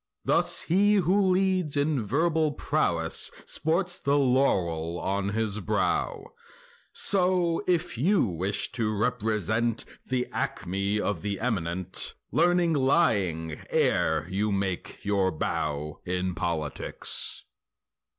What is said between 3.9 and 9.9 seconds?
the laurel on his brow— So if you wish to represent